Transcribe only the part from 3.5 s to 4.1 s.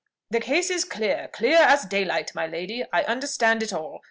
it all.